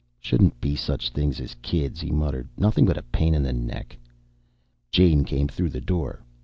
[0.19, 2.49] "Shouldn't be such things as kids," he muttered.
[2.57, 3.99] "Nothing but a pain in the neck!"
[4.91, 6.23] Jane came through the door.